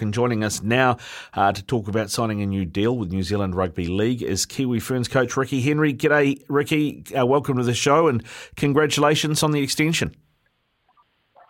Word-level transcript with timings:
And 0.00 0.12
joining 0.12 0.42
us 0.42 0.60
now 0.60 0.96
uh, 1.34 1.52
to 1.52 1.62
talk 1.62 1.86
about 1.86 2.10
signing 2.10 2.42
a 2.42 2.46
new 2.46 2.64
deal 2.64 2.96
with 2.96 3.12
New 3.12 3.22
Zealand 3.22 3.54
Rugby 3.54 3.86
League 3.86 4.24
is 4.24 4.44
Kiwi 4.44 4.80
Ferns 4.80 5.06
coach 5.06 5.36
Ricky 5.36 5.60
Henry. 5.60 5.94
G'day, 5.94 6.42
Ricky. 6.48 7.04
Uh, 7.16 7.24
welcome 7.24 7.58
to 7.58 7.62
the 7.62 7.74
show 7.74 8.08
and 8.08 8.24
congratulations 8.56 9.44
on 9.44 9.52
the 9.52 9.62
extension. 9.62 10.16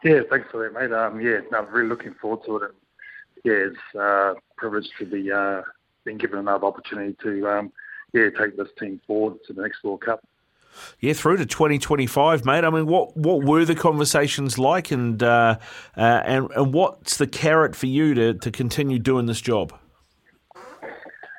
Yeah, 0.05 0.21
thanks 0.29 0.51
for 0.51 0.63
that, 0.63 0.79
mate. 0.79 0.93
Um, 0.95 1.23
yeah, 1.23 1.39
no, 1.51 1.61
I'm 1.61 1.73
really 1.73 1.89
looking 1.89 2.13
forward 2.21 2.45
to 2.45 2.57
it. 2.57 2.63
And 2.65 2.75
yeah, 3.45 3.71
it's 3.71 3.99
uh, 3.99 4.35
privileged 4.59 4.93
to 4.99 5.07
be 5.07 5.33
uh, 5.33 5.63
being 6.05 6.19
given 6.19 6.39
another 6.39 6.67
opportunity 6.67 7.17
to 7.23 7.49
um, 7.49 7.73
yeah 8.13 8.29
take 8.39 8.59
this 8.59 8.69
team 8.79 9.01
forward 9.07 9.39
to 9.47 9.55
the 9.55 9.63
next 9.63 9.83
World 9.83 10.03
Cup. 10.03 10.23
Yeah, 11.01 11.13
through 11.13 11.39
to 11.39 11.47
2025, 11.47 12.45
mate. 12.45 12.65
I 12.65 12.71
mean, 12.71 12.87
what 12.87 13.17
what 13.17 13.45
were 13.45 13.65
the 13.65 13.75
conversations 13.75 14.59
like, 14.59 14.91
and 14.91 15.23
uh, 15.23 15.59
uh, 15.97 16.01
and 16.01 16.51
and 16.57 16.73
what's 16.75 17.17
the 17.17 17.27
carrot 17.27 17.77
for 17.77 17.87
you 17.87 18.15
to, 18.15 18.35
to 18.35 18.51
continue 18.51 18.99
doing 18.99 19.27
this 19.27 19.41
job? 19.41 19.73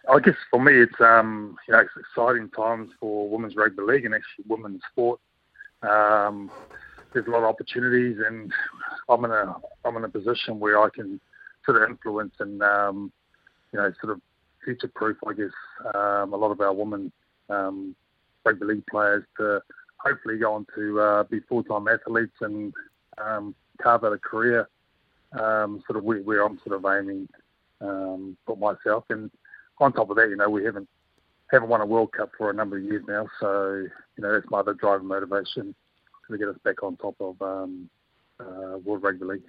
I 0.08 0.20
guess 0.20 0.36
for 0.52 0.62
me, 0.62 0.74
it's 0.74 1.00
um, 1.00 1.58
you 1.68 1.74
know 1.74 1.80
it's 1.80 1.92
exciting 1.98 2.50
times 2.50 2.92
for 3.00 3.30
women's 3.30 3.56
rugby 3.56 3.82
league 3.82 4.06
and 4.06 4.14
actually 4.14 4.46
women's 4.48 4.82
sport. 4.92 5.20
Um, 5.82 6.52
there's 7.14 7.28
a 7.28 7.30
lot 7.30 7.40
of 7.40 7.46
opportunities, 7.46 8.18
and 8.26 8.52
I'm 9.10 9.26
in 9.26 9.32
a 9.32 9.56
I'm 9.84 9.98
in 9.98 10.04
a 10.04 10.10
position 10.10 10.60
where 10.60 10.82
I 10.82 10.90
can 10.90 11.20
sort 11.66 11.82
of 11.82 11.90
influence 11.90 12.36
and 12.40 12.62
um, 12.62 13.12
you 13.72 13.80
know 13.80 13.92
sort 14.02 14.14
of 14.14 14.22
future 14.64 14.92
proof, 14.94 15.18
I 15.26 15.34
guess, 15.34 15.52
um, 15.94 16.34
a 16.34 16.38
lot 16.38 16.52
of 16.52 16.60
our 16.60 16.74
women 16.74 17.12
um, 17.50 17.96
rugby 18.46 18.66
league 18.66 18.88
players 18.88 19.24
to 19.38 19.62
hopefully 19.98 20.38
go 20.38 20.54
on 20.54 20.66
to 20.76 21.00
uh, 21.00 21.24
be 21.24 21.40
full-time 21.42 21.88
athletes 21.88 22.36
and 22.42 22.74
um, 23.18 23.56
carve 23.82 24.04
out 24.04 24.14
a 24.14 24.18
career. 24.18 24.70
Um, 25.34 25.84
sort 25.86 25.98
of 25.98 26.04
where, 26.06 26.20
where, 26.20 26.46
I'm 26.46 26.60
sort 26.66 26.78
of 26.78 26.86
aiming 26.86 27.28
um, 27.82 28.38
for 28.46 28.56
myself. 28.56 29.04
And 29.10 29.30
on 29.80 29.92
top 29.92 30.10
of 30.10 30.16
that, 30.16 30.30
you 30.30 30.38
know, 30.38 30.50
we 30.50 30.64
haven't 30.64 30.88
haven't 31.52 31.70
won 31.70 31.82
a 31.82 31.86
World 31.86 32.12
Cup 32.12 32.32
for 32.38 32.50
a 32.50 32.54
number 32.54 32.78
of 32.78 32.84
years 32.84 33.04
now, 33.08 33.28
so 33.40 33.86
you 34.18 34.24
know 34.24 34.34
that's 34.34 34.50
my 34.50 34.60
other 34.60 34.74
driving 34.74 35.08
motivation 35.08 35.76
to 36.30 36.38
get 36.38 36.48
us 36.48 36.58
back 36.64 36.82
on 36.84 36.98
top 36.98 37.16
of 37.20 37.40
um, 37.42 37.90
uh, 38.40 38.78
World 38.84 39.04
Rugby 39.04 39.26
League. 39.26 39.42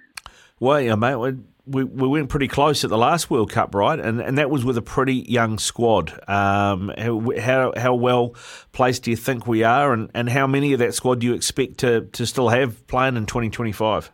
Well, 0.59 0.81
yeah, 0.81 0.95
mate, 0.95 1.37
we, 1.67 1.83
we 1.83 2.07
went 2.07 2.29
pretty 2.29 2.47
close 2.47 2.83
at 2.83 2.89
the 2.89 2.97
last 2.97 3.29
World 3.29 3.51
Cup, 3.51 3.75
right? 3.75 3.99
And 3.99 4.19
and 4.19 4.37
that 4.37 4.49
was 4.49 4.65
with 4.65 4.77
a 4.77 4.81
pretty 4.81 5.15
young 5.15 5.59
squad. 5.59 6.11
Um, 6.27 6.91
how 6.97 7.73
how 7.77 7.93
well 7.93 8.35
placed 8.71 9.03
do 9.03 9.11
you 9.11 9.17
think 9.17 9.45
we 9.45 9.63
are, 9.63 9.93
and, 9.93 10.09
and 10.13 10.29
how 10.29 10.47
many 10.47 10.73
of 10.73 10.79
that 10.79 10.95
squad 10.95 11.19
do 11.19 11.27
you 11.27 11.33
expect 11.33 11.79
to, 11.79 12.01
to 12.13 12.25
still 12.25 12.49
have 12.49 12.87
playing 12.87 13.17
in 13.17 13.25
2025? 13.25 14.11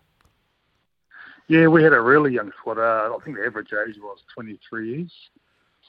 Yeah, 1.47 1.67
we 1.67 1.83
had 1.83 1.93
a 1.93 2.01
really 2.01 2.33
young 2.33 2.51
squad. 2.59 2.79
Uh, 2.79 3.15
I 3.15 3.17
think 3.23 3.37
the 3.37 3.45
average 3.45 3.69
age 3.87 3.97
was 4.01 4.19
23 4.33 4.89
years. 4.89 5.11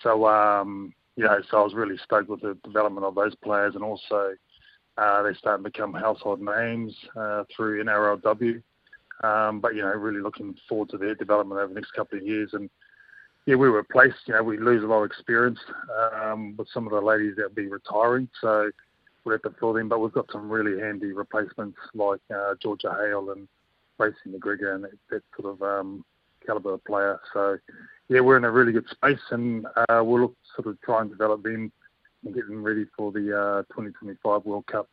So, 0.02 0.26
um, 0.26 0.92
you 1.16 1.24
know, 1.24 1.40
so 1.48 1.60
I 1.60 1.62
was 1.62 1.74
really 1.74 1.96
stoked 1.98 2.28
with 2.28 2.42
the 2.42 2.58
development 2.64 3.06
of 3.06 3.14
those 3.14 3.34
players, 3.36 3.74
and 3.74 3.82
also 3.82 4.34
uh, 4.98 5.22
they're 5.22 5.34
starting 5.34 5.64
to 5.64 5.70
become 5.70 5.94
household 5.94 6.40
names 6.40 6.94
uh, 7.16 7.44
through 7.54 7.82
NRLW. 7.84 8.62
Um, 9.22 9.60
but 9.60 9.74
you 9.74 9.82
know, 9.82 9.88
really 9.88 10.20
looking 10.20 10.54
forward 10.68 10.90
to 10.90 10.98
their 10.98 11.14
development 11.14 11.60
over 11.60 11.68
the 11.68 11.80
next 11.80 11.92
couple 11.92 12.18
of 12.18 12.26
years. 12.26 12.50
And 12.52 12.68
yeah, 13.46 13.56
we 13.56 13.70
were 13.70 13.84
placed. 13.84 14.16
You 14.26 14.34
know, 14.34 14.42
we 14.42 14.58
lose 14.58 14.82
a 14.82 14.86
lot 14.86 15.02
of 15.02 15.10
experience 15.10 15.58
um, 16.22 16.56
with 16.56 16.68
some 16.72 16.86
of 16.86 16.92
the 16.92 17.00
ladies 17.00 17.34
that'll 17.36 17.52
be 17.52 17.68
retiring, 17.68 18.28
so 18.40 18.70
we 19.24 19.32
have 19.32 19.42
to 19.42 19.54
fill 19.58 19.72
them. 19.72 19.88
But 19.88 20.00
we've 20.00 20.12
got 20.12 20.30
some 20.32 20.50
really 20.50 20.80
handy 20.80 21.12
replacements 21.12 21.78
like 21.94 22.20
uh, 22.34 22.54
Georgia 22.60 22.94
Hale 22.98 23.30
and 23.30 23.46
Racy 23.98 24.16
McGregor 24.28 24.74
and 24.74 24.84
that, 24.84 24.92
that 25.10 25.22
sort 25.38 25.54
of 25.54 25.62
um, 25.62 26.04
caliber 26.44 26.74
of 26.74 26.84
player. 26.84 27.20
So 27.32 27.58
yeah, 28.08 28.20
we're 28.20 28.36
in 28.36 28.44
a 28.44 28.50
really 28.50 28.72
good 28.72 28.88
space, 28.90 29.20
and 29.30 29.66
uh, 29.76 30.02
we'll 30.04 30.22
look 30.22 30.36
sort 30.56 30.68
of 30.68 30.80
try 30.82 31.00
and 31.00 31.10
develop 31.10 31.42
them 31.42 31.72
and 32.24 32.34
get 32.34 32.46
them 32.46 32.62
ready 32.62 32.86
for 32.96 33.12
the 33.12 33.38
uh, 33.38 33.62
2025 33.74 34.44
World 34.44 34.66
Cup. 34.66 34.88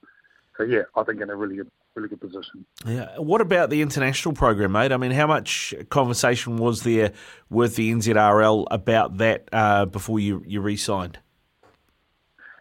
So 0.58 0.64
yeah, 0.64 0.84
I 0.96 1.04
think 1.04 1.22
in 1.22 1.30
a 1.30 1.36
really 1.36 1.58
good 1.58 1.72
really 1.96 2.10
good 2.10 2.22
position. 2.22 2.66
Yeah. 2.86 3.18
What 3.18 3.42
about 3.42 3.70
the 3.70 3.82
international 3.82 4.34
program, 4.34 4.72
mate? 4.72 4.92
I 4.92 4.98
mean, 4.98 5.12
how 5.12 5.28
much 5.28 5.74
conversation 5.90 6.58
was 6.58 6.84
there 6.84 7.14
with 7.50 7.76
the 7.76 7.92
NZRL 7.92 8.68
about 8.72 9.18
that 9.18 9.50
uh, 9.52 9.86
before 9.86 10.20
you 10.20 10.44
you 10.46 10.62
re-signed? 10.62 11.20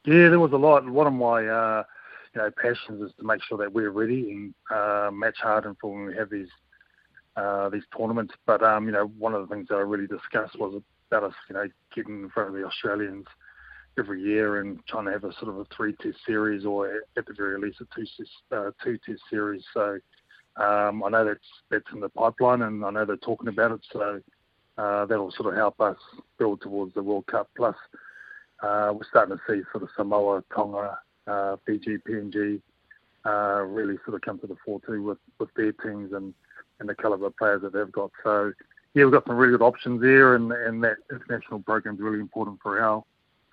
Yeah, 0.05 0.29
there 0.29 0.41
was 0.41 0.53
a 0.53 0.57
lot. 0.57 0.89
One 0.89 1.07
of 1.07 1.13
my 1.13 1.47
uh, 1.47 1.85
you 2.35 2.41
know 2.41 2.51
passions 2.51 3.03
is 3.03 3.13
to 3.19 3.25
make 3.25 3.43
sure 3.43 3.59
that 3.59 3.73
we're 3.73 3.91
ready 3.91 4.31
and 4.31 4.55
uh, 4.71 5.11
match 5.13 5.39
hardened 5.41 5.77
for 5.81 5.93
when 5.93 6.07
we 6.07 6.17
have 6.17 6.31
these 6.31 6.49
uh, 7.37 7.69
these 7.69 7.85
tournaments. 7.97 8.35
But 8.47 8.63
um, 8.63 8.87
you 8.87 8.93
know, 8.93 9.07
one 9.19 9.35
of 9.35 9.47
the 9.47 9.55
things 9.55 9.69
that 9.69 9.77
I 9.77 9.81
really 9.81 10.07
discussed 10.07 10.59
was 10.59 10.83
about 11.11 11.25
us, 11.25 11.35
you 11.49 11.55
know, 11.55 11.69
getting 11.95 12.23
in 12.23 12.31
front 12.31 12.49
of 12.49 12.55
the 12.55 12.65
Australians 12.65 13.27
every 14.01 14.21
year 14.23 14.61
and 14.61 14.85
trying 14.87 15.05
to 15.05 15.13
have 15.13 15.25
a 15.25 15.33
sort 15.35 15.49
of 15.49 15.59
a 15.59 15.67
three 15.77 15.95
test 16.03 16.19
series 16.27 16.65
or 16.65 17.03
at 17.17 17.27
the 17.27 17.35
very 17.35 17.61
least 17.61 17.81
a 17.81 17.87
two 17.95 18.05
test, 18.17 18.31
uh, 18.51 18.71
two 18.83 18.99
test 19.07 19.21
series. 19.31 19.63
So 19.73 19.99
um, 20.57 21.05
I 21.05 21.11
know 21.11 21.25
that's 21.25 21.39
that's 21.71 21.93
in 21.93 22.01
the 22.01 22.09
pipeline 22.09 22.63
and 22.63 22.85
I 22.85 22.91
know 22.91 23.05
they're 23.05 23.17
talking 23.17 23.49
about 23.49 23.73
it. 23.73 23.81
So 23.93 24.21
uh, 24.79 25.07
that'll 25.07 25.33
sort 25.33 25.53
of 25.53 25.55
help 25.55 25.81
us 25.81 25.99
build 26.39 26.63
towards 26.63 26.95
the 26.95 27.03
World 27.03 27.27
Cup. 27.27 27.49
Plus, 27.57 27.77
uh, 28.63 28.93
we're 28.95 29.09
starting 29.09 29.37
to 29.37 29.43
see 29.47 29.63
sort 29.73 29.85
of 29.85 29.91
Samoa, 29.97 30.43
Tonga, 30.55 30.99
uh, 31.27 31.57
Fiji, 31.67 31.99
PNG 31.99 32.61
uh, 33.27 33.63
really 33.63 33.97
sort 34.05 34.15
of 34.15 34.23
come 34.23 34.39
to 34.39 34.47
the 34.47 34.57
fore 34.65 34.81
too 34.87 35.03
with, 35.03 35.19
with 35.39 35.51
their 35.55 35.73
teams 35.73 36.13
and, 36.13 36.33
and 36.79 36.89
the 36.89 36.95
caliber 36.95 37.27
of 37.27 37.37
players 37.37 37.63
that 37.63 37.73
they've 37.73 37.93
got. 37.93 38.11
So 38.25 38.53
yeah, 38.95 39.05
we've 39.05 39.13
got 39.13 39.27
some 39.27 39.37
really 39.37 39.53
good 39.53 39.65
options 39.65 40.01
there, 40.01 40.35
and, 40.35 40.51
and 40.51 40.83
that 40.83 40.97
international 41.13 41.61
program 41.61 41.95
is 41.97 42.01
really 42.01 42.21
important 42.21 42.59
for 42.63 42.81
our 42.81 43.05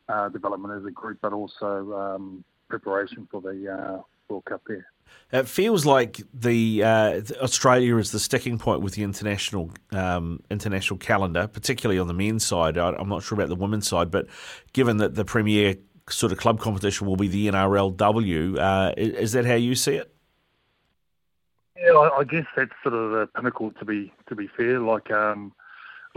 uh, 0.09 0.29
development 0.29 0.73
as 0.79 0.85
a 0.85 0.91
group, 0.91 1.19
but 1.21 1.33
also 1.33 1.93
um, 1.93 2.43
preparation 2.69 3.27
for 3.31 3.41
the 3.41 3.71
uh, 3.71 4.01
World 4.29 4.45
Cup 4.45 4.61
there. 4.67 4.87
It 5.31 5.47
feels 5.47 5.85
like 5.85 6.21
the 6.33 6.83
uh, 6.83 7.21
Australia 7.41 7.97
is 7.97 8.11
the 8.11 8.19
sticking 8.19 8.57
point 8.57 8.81
with 8.81 8.93
the 8.93 9.03
international 9.03 9.71
um, 9.91 10.41
international 10.49 10.97
calendar, 10.97 11.47
particularly 11.47 11.99
on 11.99 12.07
the 12.07 12.13
men's 12.13 12.45
side. 12.45 12.77
I, 12.77 12.93
am 12.99 13.09
not 13.09 13.23
sure 13.23 13.37
about 13.37 13.49
the 13.49 13.55
women's 13.55 13.87
side, 13.87 14.11
but 14.11 14.27
given 14.73 14.97
that 14.97 15.15
the 15.15 15.25
premier 15.25 15.75
sort 16.09 16.31
of 16.31 16.37
club 16.37 16.59
competition 16.59 17.07
will 17.07 17.17
be 17.17 17.27
the 17.27 17.47
NRLW, 17.47 18.57
uh, 18.57 18.93
is 18.97 19.33
that 19.33 19.45
how 19.45 19.55
you 19.55 19.75
see 19.75 19.95
it? 19.95 20.13
Yeah, 21.77 21.91
I, 21.91 22.19
I 22.19 22.23
guess 22.23 22.45
that's 22.55 22.71
sort 22.81 22.95
of 22.95 23.11
the 23.11 23.27
pinnacle. 23.35 23.71
To 23.71 23.85
be 23.85 24.13
to 24.29 24.35
be 24.35 24.47
fair, 24.55 24.79
like 24.79 25.11
um, 25.11 25.53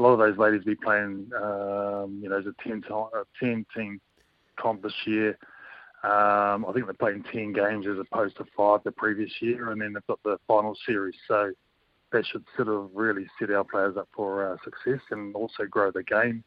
a 0.01 0.03
lot 0.03 0.13
of 0.13 0.19
those 0.19 0.39
ladies 0.39 0.65
be 0.65 0.75
playing, 0.75 1.31
um, 1.37 2.21
you 2.23 2.29
know, 2.31 2.39
as 2.39 2.47
a 2.47 2.55
10, 2.67 2.83
a 2.91 3.23
10 3.39 3.67
team 3.77 4.01
comp 4.59 4.83
this 4.83 4.95
year. 5.05 5.37
Um, 6.03 6.65
I 6.65 6.73
think 6.73 6.87
they're 6.87 6.95
playing 6.95 7.25
10 7.31 7.53
games 7.53 7.87
as 7.87 7.99
opposed 7.99 8.39
to 8.39 8.47
five 8.57 8.81
the 8.85 8.93
previous 8.93 9.31
year, 9.41 9.71
and 9.71 9.81
then 9.81 9.93
they've 9.93 10.07
got 10.07 10.23
the 10.25 10.39
final 10.49 10.75
series. 10.87 11.15
So 11.29 11.53
that 12.13 12.25
should 12.27 12.45
sort 12.57 12.69
of 12.69 12.91
really 12.95 13.27
set 13.39 13.51
our 13.51 13.65
players 13.65 13.99
up 13.99 14.09
for 14.15 14.51
uh, 14.51 14.57
success 14.65 15.03
and 15.11 15.35
also 15.35 15.65
grow 15.69 15.91
the 15.91 16.03
game. 16.03 16.43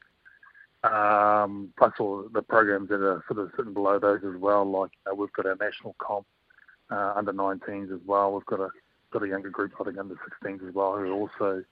Um, 0.83 1.69
plus 1.77 1.93
all 1.99 2.27
the 2.33 2.41
programs 2.41 2.89
that 2.89 3.01
are 3.01 3.23
sort 3.27 3.39
of 3.39 3.51
sitting 3.55 3.73
below 3.73 3.99
those 3.99 4.21
as 4.27 4.41
well, 4.41 4.69
like 4.69 4.91
uh, 5.09 5.15
we've 5.15 5.31
got 5.33 5.45
our 5.45 5.55
national 5.55 5.95
comp 5.99 6.25
uh, 6.89 7.13
under 7.15 7.31
19s 7.31 7.93
as 7.93 8.01
well. 8.05 8.33
We've 8.33 8.45
got 8.47 8.59
a 8.59 8.69
got 9.11 9.23
a 9.23 9.27
younger 9.27 9.51
group, 9.51 9.73
I 9.79 9.83
think 9.83 9.99
under 9.99 10.15
16s 10.15 10.67
as 10.67 10.73
well, 10.73 10.97
who 10.97 11.03
are 11.03 11.13
also 11.13 11.63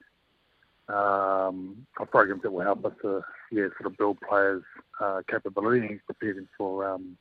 um, 0.91 1.85
programs 2.09 2.41
that 2.43 2.51
will 2.51 2.63
help 2.63 2.85
us 2.85 2.93
to 3.01 3.21
yeah 3.51 3.67
sort 3.79 3.91
of 3.91 3.97
build 3.97 4.17
players' 4.27 4.63
uh, 4.99 5.21
capability 5.29 5.85
and 5.87 6.05
prepare 6.05 6.33
them 6.33 6.49
for 6.57 6.87
um, 6.87 7.17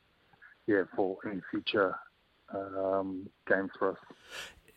yeah 0.66 0.82
for 0.96 1.18
any 1.26 1.40
future 1.50 1.94
um, 2.54 3.28
games 3.48 3.70
for 3.78 3.92
us. 3.92 3.98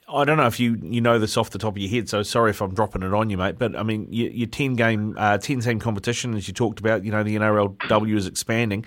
I 0.08 0.26
don't 0.26 0.38
know 0.38 0.48
if 0.48 0.59
you, 0.59 0.78
you 0.81 1.00
know 1.00 1.18
this 1.18 1.38
off 1.38 1.52
the 1.52 1.58
top 1.58 1.76
of 1.76 1.78
your 1.78 1.90
head, 1.90 2.09
so 2.09 2.24
sorry 2.24 2.50
if 2.52 2.62
I'm 2.62 2.74
dropping 2.74 3.04
it 3.04 3.14
on 3.14 3.30
you, 3.30 3.38
mate. 3.38 3.58
But 3.58 3.76
I 3.76 3.84
mean, 3.84 4.08
your, 4.09 4.30
your 4.31 4.48
ten 4.48 4.76
game, 4.76 5.16
uh, 5.18 5.38
ten 5.38 5.62
team 5.62 5.80
competition, 5.80 6.36
as 6.36 6.48
you 6.48 6.54
talked 6.54 6.80
about, 6.80 7.06
you 7.06 7.12
know, 7.12 7.24
the 7.24 7.36
NRLW 7.36 8.16
is 8.16 8.28
expanding. 8.28 8.86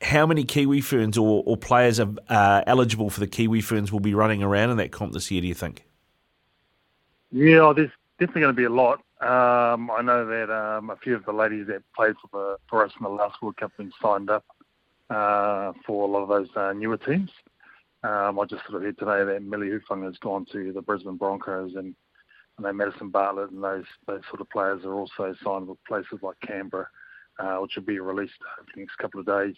How 0.00 0.26
many 0.26 0.44
Kiwi 0.44 0.80
Ferns 0.80 1.16
or, 1.16 1.42
or 1.46 1.56
players 1.56 2.00
are 2.00 2.12
uh, 2.28 2.62
eligible 2.66 3.10
for 3.10 3.20
the 3.20 3.26
Kiwi 3.26 3.60
Ferns 3.60 3.92
will 3.92 4.00
be 4.00 4.14
running 4.14 4.42
around 4.42 4.70
in 4.70 4.76
that 4.78 4.90
comp 4.90 5.12
this 5.12 5.30
year? 5.30 5.40
Do 5.40 5.46
you 5.46 5.54
think? 5.54 5.84
Yeah, 7.30 7.72
there's 7.74 7.90
definitely 8.18 8.42
going 8.42 8.54
to 8.54 8.56
be 8.56 8.64
a 8.64 8.70
lot. 8.70 9.02
Um, 9.20 9.90
I 9.90 10.02
know 10.02 10.26
that 10.26 10.52
um, 10.52 10.90
a 10.90 10.96
few 10.96 11.14
of 11.14 11.24
the 11.24 11.32
ladies 11.32 11.66
that 11.68 11.82
played 11.96 12.14
for 12.20 12.28
the 12.32 12.56
for 12.68 12.84
us 12.84 12.92
in 12.98 13.04
the 13.04 13.08
last 13.08 13.40
World 13.40 13.56
Cup 13.56 13.70
have 13.70 13.78
been 13.78 13.92
signed 14.02 14.28
up 14.28 14.44
uh, 15.08 15.72
for 15.86 16.06
a 16.06 16.10
lot 16.10 16.22
of 16.22 16.28
those 16.28 16.48
uh, 16.56 16.72
newer 16.72 16.96
teams. 16.96 17.30
Um, 18.02 18.38
I 18.38 18.44
just 18.44 18.62
sort 18.68 18.76
of 18.76 18.82
heard 18.82 18.98
today 18.98 19.24
that 19.24 19.42
Mele 19.42 19.60
Hufanga 19.60 20.06
has 20.06 20.18
gone 20.18 20.44
to 20.52 20.72
the 20.72 20.82
Brisbane 20.82 21.16
Broncos, 21.16 21.74
and 21.76 21.94
I 22.58 22.62
know 22.62 22.72
Madison 22.72 23.08
Bartlett 23.08 23.50
and 23.50 23.62
those 23.62 23.84
those 24.06 24.20
sort 24.28 24.40
of 24.40 24.50
players 24.50 24.84
are 24.84 24.94
also 24.94 25.34
signed 25.42 25.68
with 25.68 25.82
places 25.86 26.18
like 26.20 26.36
Canberra, 26.46 26.88
uh, 27.38 27.56
which 27.58 27.76
will 27.76 27.84
be 27.84 28.00
released 28.00 28.34
over 28.58 28.68
the 28.74 28.80
next 28.80 28.96
couple 28.96 29.20
of 29.20 29.26
days 29.26 29.56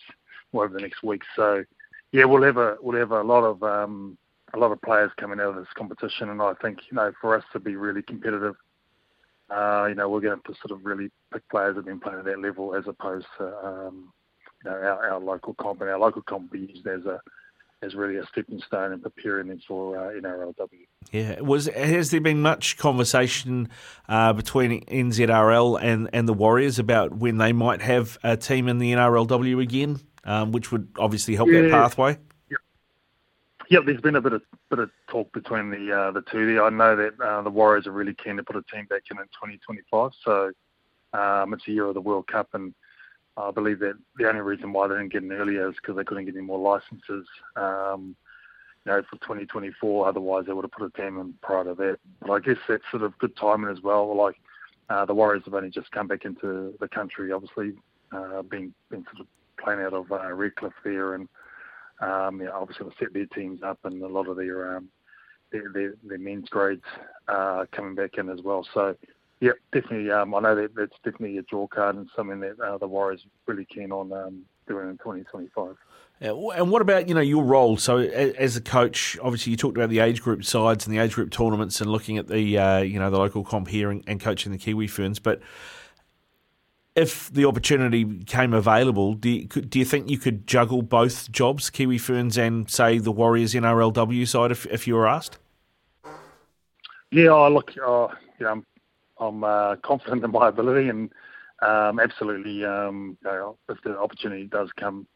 or 0.52 0.64
over 0.64 0.74
the 0.74 0.80
next 0.80 1.02
week. 1.02 1.22
So, 1.34 1.64
yeah, 2.12 2.24
we'll 2.24 2.42
have 2.42 2.58
a 2.58 2.76
we'll 2.80 2.98
have 2.98 3.10
a 3.10 3.22
lot 3.22 3.42
of 3.42 3.62
um, 3.62 4.16
a 4.54 4.58
lot 4.58 4.70
of 4.70 4.80
players 4.82 5.10
coming 5.18 5.40
out 5.40 5.48
of 5.48 5.56
this 5.56 5.74
competition, 5.74 6.28
and 6.30 6.40
I 6.40 6.54
think 6.62 6.78
you 6.90 6.96
know 6.96 7.12
for 7.20 7.36
us 7.36 7.44
to 7.52 7.58
be 7.58 7.74
really 7.76 8.02
competitive 8.02 8.54
uh, 9.50 9.86
you 9.88 9.94
know, 9.94 10.08
we're 10.08 10.20
going 10.20 10.40
to 10.46 10.54
sort 10.54 10.72
of 10.72 10.84
really 10.84 11.10
pick 11.32 11.48
players 11.48 11.74
that 11.74 11.80
have 11.80 11.84
been 11.86 12.00
playing 12.00 12.18
at 12.18 12.24
that 12.24 12.40
level 12.40 12.74
as 12.74 12.84
opposed 12.86 13.26
to, 13.38 13.46
um, 13.64 14.12
you 14.64 14.70
know, 14.70 14.76
our, 14.76 15.10
our 15.10 15.20
local 15.20 15.54
comp. 15.54 15.80
And 15.80 15.90
our 15.90 15.98
local 15.98 16.22
comp 16.22 16.50
we 16.52 16.60
used 16.60 16.86
as 16.86 17.04
a 17.06 17.20
as 17.82 17.94
really 17.94 18.16
a 18.16 18.26
stepping 18.26 18.60
stone 18.60 18.92
and 18.92 19.02
preparing 19.02 19.48
them 19.48 19.60
for 19.66 19.98
uh, 19.98 20.12
NRLW. 20.12 20.86
Yeah, 21.12 21.40
was 21.40 21.66
has 21.66 22.10
there 22.10 22.20
been 22.20 22.40
much 22.40 22.78
conversation 22.78 23.68
uh, 24.08 24.32
between 24.32 24.84
NZRL 24.86 25.80
and, 25.80 26.08
and 26.12 26.26
the 26.26 26.32
Warriors 26.32 26.78
about 26.78 27.14
when 27.14 27.36
they 27.38 27.52
might 27.52 27.82
have 27.82 28.18
a 28.24 28.36
team 28.36 28.68
in 28.68 28.78
the 28.78 28.92
NRLW 28.92 29.62
again, 29.62 30.00
um, 30.24 30.52
which 30.52 30.72
would 30.72 30.88
obviously 30.98 31.36
help 31.36 31.50
yeah. 31.50 31.62
that 31.62 31.70
pathway? 31.70 32.18
Yeah, 33.68 33.80
there's 33.84 34.00
been 34.00 34.16
a 34.16 34.20
bit 34.20 34.32
of 34.32 34.42
bit 34.70 34.78
of 34.78 34.90
talk 35.08 35.32
between 35.32 35.70
the 35.70 35.92
uh, 35.92 36.10
the 36.12 36.22
two 36.22 36.46
there. 36.46 36.64
I 36.64 36.70
know 36.70 36.94
that 36.96 37.20
uh, 37.20 37.42
the 37.42 37.50
Warriors 37.50 37.86
are 37.86 37.92
really 37.92 38.14
keen 38.14 38.36
to 38.36 38.42
put 38.44 38.56
a 38.56 38.62
team 38.62 38.86
back 38.86 39.02
in 39.10 39.18
in 39.18 39.24
2025. 39.24 40.10
So 40.24 40.52
um, 41.12 41.52
it's 41.52 41.66
a 41.66 41.72
year 41.72 41.86
of 41.86 41.94
the 41.94 42.00
World 42.00 42.28
Cup, 42.28 42.48
and 42.52 42.74
I 43.36 43.50
believe 43.50 43.80
that 43.80 43.98
the 44.16 44.28
only 44.28 44.40
reason 44.40 44.72
why 44.72 44.86
they 44.86 44.94
didn't 44.94 45.12
get 45.12 45.24
in 45.24 45.32
earlier 45.32 45.68
is 45.68 45.74
because 45.76 45.96
they 45.96 46.04
couldn't 46.04 46.26
get 46.26 46.36
any 46.36 46.44
more 46.44 46.58
licenses. 46.58 47.26
Um, 47.56 48.14
you 48.84 48.92
know, 48.92 49.02
for 49.10 49.16
2024. 49.16 50.08
Otherwise, 50.08 50.44
they 50.46 50.52
would 50.52 50.64
have 50.64 50.70
put 50.70 50.86
a 50.86 51.02
team 51.02 51.18
in 51.18 51.34
prior 51.42 51.64
to 51.64 51.74
that. 51.74 51.98
But 52.20 52.30
I 52.30 52.38
guess 52.38 52.58
that's 52.68 52.84
sort 52.92 53.02
of 53.02 53.18
good 53.18 53.36
timing 53.36 53.70
as 53.70 53.82
well. 53.82 54.16
Like 54.16 54.36
uh, 54.88 55.04
the 55.04 55.14
Warriors 55.14 55.42
have 55.46 55.54
only 55.54 55.70
just 55.70 55.90
come 55.90 56.06
back 56.06 56.24
into 56.24 56.72
the 56.78 56.86
country, 56.88 57.32
obviously, 57.32 57.72
uh, 58.12 58.42
being 58.42 58.72
been 58.90 59.04
sort 59.04 59.20
of 59.20 59.26
playing 59.60 59.80
out 59.80 59.92
of 59.92 60.12
uh, 60.12 60.32
Redcliffe 60.32 60.72
there 60.84 61.14
and 61.14 61.28
um, 62.00 62.42
obviously 62.52 62.84
we'll 62.84 62.94
set 62.98 63.12
their 63.12 63.26
teams 63.26 63.62
up 63.62 63.78
and 63.84 64.02
a 64.02 64.08
lot 64.08 64.28
of 64.28 64.36
their 64.36 64.76
um, 64.76 64.88
their, 65.52 65.70
their, 65.72 65.94
their 66.04 66.18
men's 66.18 66.48
grades 66.48 66.84
are 67.28 67.66
coming 67.66 67.94
back 67.94 68.18
in 68.18 68.28
as 68.28 68.40
well. 68.42 68.66
So, 68.74 68.96
yeah, 69.40 69.52
definitely. 69.72 70.10
Um, 70.10 70.34
I 70.34 70.40
know 70.40 70.54
that 70.54 70.74
that's 70.74 70.96
definitely 71.04 71.38
a 71.38 71.42
draw 71.42 71.66
card 71.66 71.96
and 71.96 72.08
something 72.16 72.40
that 72.40 72.58
uh, 72.60 72.78
the 72.78 72.88
Warriors 72.88 73.24
really 73.46 73.66
keen 73.66 73.92
on 73.92 74.12
um, 74.12 74.42
doing 74.66 74.88
in 74.88 74.98
2025. 74.98 75.76
And 76.18 76.70
what 76.70 76.80
about 76.80 77.10
you 77.10 77.14
know 77.14 77.20
your 77.20 77.44
role? 77.44 77.76
So 77.76 77.98
as 77.98 78.56
a 78.56 78.62
coach, 78.62 79.18
obviously 79.22 79.50
you 79.50 79.58
talked 79.58 79.76
about 79.76 79.90
the 79.90 79.98
age 79.98 80.22
group 80.22 80.46
sides 80.46 80.86
and 80.86 80.96
the 80.96 80.98
age 80.98 81.12
group 81.12 81.30
tournaments 81.30 81.78
and 81.82 81.92
looking 81.92 82.16
at 82.16 82.26
the 82.26 82.56
uh, 82.56 82.78
you 82.78 82.98
know 82.98 83.10
the 83.10 83.18
local 83.18 83.44
comp 83.44 83.68
here 83.68 83.90
and, 83.90 84.02
and 84.06 84.18
coaching 84.18 84.50
the 84.50 84.56
Kiwi 84.56 84.86
Ferns, 84.86 85.18
but 85.18 85.42
if 86.96 87.30
the 87.30 87.44
opportunity 87.44 88.24
came 88.24 88.54
available, 88.54 89.12
do 89.12 89.28
you, 89.28 89.46
do 89.46 89.78
you 89.78 89.84
think 89.84 90.08
you 90.08 90.18
could 90.18 90.46
juggle 90.46 90.80
both 90.80 91.30
jobs, 91.30 91.68
Kiwi 91.68 91.98
Ferns 91.98 92.38
and 92.38 92.68
say 92.70 92.98
the 92.98 93.12
Warriors 93.12 93.52
NRLW 93.52 94.26
side, 94.26 94.50
if, 94.50 94.64
if 94.66 94.86
you 94.86 94.94
were 94.94 95.06
asked? 95.06 95.38
Yeah, 97.12 97.34
I 97.34 97.48
look, 97.48 97.72
uh, 97.86 98.08
I'm, 98.40 98.64
I'm 99.18 99.44
uh, 99.44 99.76
confident 99.76 100.24
in 100.24 100.30
my 100.32 100.48
ability, 100.48 100.88
and 100.88 101.12
um, 101.60 102.00
absolutely, 102.00 102.64
um, 102.64 103.18
you 103.22 103.30
know, 103.30 103.58
if 103.68 103.78
the 103.84 103.98
opportunity 103.98 104.46
does 104.46 104.70
come, 104.78 105.06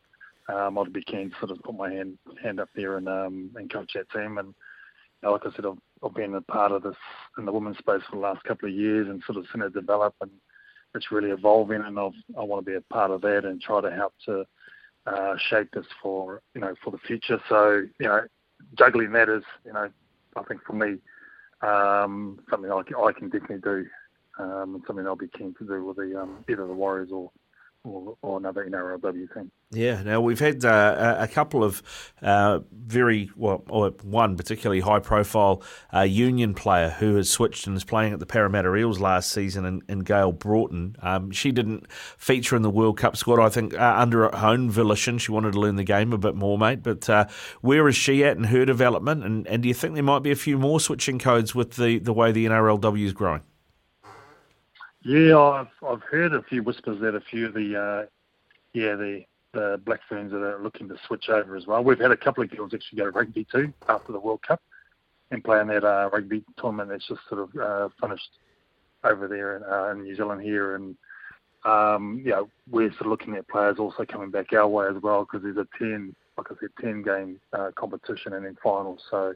um, 0.49 0.79
I'd 0.79 0.93
be 0.93 1.03
keen 1.03 1.31
to 1.31 1.37
sort 1.38 1.50
of 1.50 1.62
put 1.62 1.76
my 1.76 1.91
hand 1.91 2.19
hand 2.43 2.61
up 2.61 2.69
there 2.75 2.97
and 2.97 3.09
um, 3.09 3.50
and 3.56 3.73
coach 3.73 3.93
that 3.94 4.11
team. 4.11 4.38
And 4.38 4.49
you 4.49 4.55
know, 5.23 5.33
like 5.33 5.47
I 5.47 5.55
said, 5.55 5.67
I've, 5.67 5.79
I've 6.03 6.15
been 6.15 6.35
a 6.35 6.41
part 6.41 6.73
of 6.73 6.83
this 6.83 6.97
in 7.38 7.44
the 7.44 7.53
women's 7.53 7.79
space 7.79 8.03
for 8.09 8.17
the 8.17 8.23
last 8.23 8.43
couple 8.44 8.69
of 8.69 8.75
years, 8.75 9.09
and 9.09 9.23
sort 9.26 9.38
of 9.38 9.47
seen 9.53 9.62
it 9.62 9.75
develop 9.75 10.15
and 10.21 10.31
it's 10.94 11.12
really 11.12 11.31
evolving, 11.31 11.82
and 11.82 11.98
I've, 11.98 12.12
I 12.38 12.42
want 12.42 12.64
to 12.64 12.70
be 12.70 12.76
a 12.76 12.81
part 12.81 13.10
of 13.10 13.20
that 13.22 13.44
and 13.44 13.60
try 13.60 13.81
to 13.81 13.90
help 13.90 14.14
to 14.26 14.44
uh, 15.06 15.34
shape 15.48 15.69
this 15.72 15.87
for 16.02 16.42
you 16.54 16.60
know 16.60 16.75
for 16.82 16.90
the 16.90 16.98
future. 16.98 17.40
So 17.48 17.82
you 17.98 18.06
know, 18.06 18.22
juggling 18.78 19.12
that 19.12 19.28
is 19.28 19.42
you 19.64 19.72
know, 19.72 19.88
I 20.37 20.42
think 20.44 20.62
for 20.66 20.75
me, 20.75 20.96
um, 21.62 22.40
something 22.50 22.70
I 22.70 22.82
can, 22.82 22.96
I 22.96 23.12
can 23.12 23.28
definitely 23.28 23.58
do, 23.58 23.87
um, 24.38 24.75
and 24.76 24.84
something 24.87 25.06
I'll 25.06 25.16
be 25.16 25.28
keen 25.28 25.54
to 25.58 25.66
do 25.66 25.84
with 25.84 25.96
the 25.96 26.20
um, 26.20 26.44
either 26.48 26.66
the 26.66 26.72
Warriors 26.72 27.10
or 27.12 27.31
or, 27.85 28.17
another 28.38 28.67
NRLW 28.69 29.35
team. 29.35 29.50
Yeah, 29.71 30.03
now 30.03 30.21
we've 30.21 30.38
had 30.38 30.65
uh, 30.65 31.17
a 31.19 31.29
couple 31.29 31.62
of 31.62 31.82
uh, 32.23 32.61
very, 32.73 33.31
well, 33.37 33.62
or 33.69 33.91
one 34.03 34.37
particularly 34.37 34.81
high 34.81 34.99
profile 34.99 35.62
uh, 35.94 36.00
union 36.00 36.55
player 36.55 36.91
who 36.91 37.17
has 37.17 37.31
switched 37.31 37.67
and 37.67 37.77
is 37.77 37.85
playing 37.85 38.12
at 38.12 38.19
the 38.19 38.27
Parramatta 38.27 38.75
Eels 38.75 38.99
last 38.99 39.31
season, 39.31 39.65
and, 39.65 39.82
and 39.88 40.05
Gayle 40.05 40.32
Broughton. 40.32 40.97
Um, 41.03 41.31
she 41.31 41.53
didn't 41.53 41.91
feature 41.93 42.56
in 42.56 42.62
the 42.62 42.71
World 42.71 42.99
Cup 42.99 43.17
squad, 43.17 43.41
I 43.41 43.49
think, 43.49 43.75
uh, 43.75 43.94
under 43.97 44.23
her 44.23 44.35
own 44.35 44.71
volition. 44.71 45.19
She 45.19 45.33
wanted 45.33 45.53
to 45.53 45.61
learn 45.61 45.76
the 45.76 45.85
game 45.85 46.12
a 46.12 46.19
bit 46.19 46.35
more, 46.35 46.59
mate. 46.59 46.83
But 46.83 47.09
uh, 47.09 47.26
where 47.61 47.87
is 47.88 47.97
she 47.97 48.25
at 48.25 48.37
in 48.37 48.44
her 48.44 48.65
development? 48.65 49.25
And, 49.25 49.47
and 49.47 49.62
do 49.62 49.69
you 49.69 49.75
think 49.75 49.94
there 49.94 50.03
might 50.03 50.23
be 50.23 50.31
a 50.31 50.37
few 50.37 50.59
more 50.59 50.81
switching 50.81 51.19
codes 51.19 51.55
with 51.55 51.76
the, 51.76 51.99
the 51.99 52.12
way 52.12 52.33
the 52.33 52.47
NRLW 52.47 53.05
is 53.05 53.12
growing? 53.12 53.43
Yeah, 55.02 55.38
I've 55.38 55.69
I've 55.87 56.02
heard 56.02 56.35
a 56.35 56.43
few 56.43 56.62
whispers 56.62 57.00
that 57.00 57.14
a 57.14 57.20
few 57.20 57.47
of 57.47 57.55
the 57.55 57.76
uh, 57.76 58.06
yeah 58.75 58.97
the 58.97 59.25
the 59.52 59.81
Black 59.85 60.00
Ferns 60.08 60.31
that 60.31 60.43
are 60.43 60.62
looking 60.62 60.88
to 60.88 60.97
switch 61.06 61.29
over 61.29 61.56
as 61.56 61.67
well. 61.67 61.82
We've 61.82 61.99
had 61.99 62.11
a 62.11 62.17
couple 62.17 62.44
of 62.44 62.50
girls 62.50 62.73
actually 62.75 62.99
go 62.99 63.05
to 63.06 63.11
rugby 63.11 63.47
too 63.50 63.73
after 63.88 64.12
the 64.12 64.20
World 64.20 64.43
Cup 64.47 64.61
and 65.31 65.43
play 65.43 65.61
in 65.61 65.69
that 65.69 65.85
uh, 65.85 66.11
rugby 66.12 66.44
tournament 66.58 66.91
that's 66.91 67.08
just 67.08 67.20
sort 67.29 67.41
of 67.41 67.56
uh, 67.61 67.88
finished 68.00 68.31
over 69.02 69.26
there 69.26 69.56
in, 69.56 69.62
uh, 69.64 69.91
in 69.91 70.05
New 70.05 70.14
Zealand 70.14 70.43
here. 70.43 70.76
And 70.76 70.97
um, 71.64 72.23
yeah, 72.25 72.43
we're 72.70 72.91
sort 72.93 73.02
of 73.02 73.06
looking 73.08 73.35
at 73.37 73.49
players 73.49 73.79
also 73.79 74.05
coming 74.05 74.31
back 74.31 74.52
our 74.52 74.69
way 74.69 74.87
as 74.87 75.02
well 75.02 75.25
because 75.25 75.43
there's 75.43 75.56
a 75.56 75.67
ten, 75.79 76.14
like 76.37 76.47
I 76.50 76.55
said, 76.61 76.70
ten 76.81 77.02
game 77.02 77.41
uh, 77.52 77.70
competition 77.75 78.35
and 78.35 78.44
then 78.44 78.56
finals. 78.62 79.00
So 79.11 79.35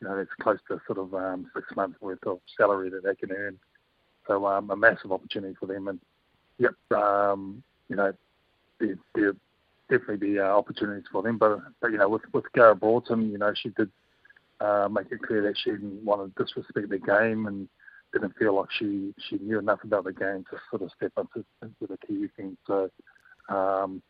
you 0.00 0.08
know 0.08 0.16
that's 0.16 0.30
close 0.40 0.58
to 0.68 0.80
sort 0.86 0.98
of 0.98 1.12
um, 1.14 1.50
six 1.54 1.66
months 1.74 2.00
worth 2.00 2.24
of 2.26 2.38
salary 2.56 2.90
that 2.90 3.02
they 3.02 3.14
can 3.16 3.32
earn 3.36 3.58
so 4.26 4.46
um, 4.46 4.70
a 4.70 4.76
massive 4.76 5.12
opportunity 5.12 5.54
for 5.58 5.66
them, 5.66 5.88
and 5.88 6.00
yep, 6.58 6.74
um, 6.94 7.62
you 7.88 7.96
know, 7.96 8.12
there, 8.78 8.96
there 9.14 9.32
definitely 9.88 10.32
be 10.32 10.38
uh, 10.38 10.44
opportunities 10.44 11.04
for 11.10 11.22
them. 11.22 11.38
But 11.38 11.58
but 11.80 11.90
you 11.90 11.98
know, 11.98 12.08
with 12.08 12.22
with 12.32 12.44
Gayle 12.54 12.74
Broughton, 12.74 13.30
you 13.30 13.38
know, 13.38 13.52
she 13.54 13.70
did 13.70 13.90
uh, 14.60 14.88
make 14.90 15.10
it 15.10 15.22
clear 15.22 15.42
that 15.42 15.56
she 15.58 15.70
didn't 15.70 16.04
want 16.04 16.34
to 16.34 16.42
disrespect 16.42 16.88
the 16.88 16.98
game 16.98 17.46
and 17.46 17.68
didn't 18.12 18.36
feel 18.36 18.56
like 18.56 18.68
she 18.78 19.12
she 19.28 19.38
knew 19.38 19.58
enough 19.58 19.82
about 19.84 20.04
the 20.04 20.12
game 20.12 20.44
to 20.50 20.58
sort 20.70 20.82
of 20.82 20.90
step 20.96 21.12
into, 21.16 21.44
into 21.62 21.86
the 21.88 21.98
Kiwi 22.06 22.28
thing. 22.36 22.56
So 22.66 22.90
um, 23.48 24.02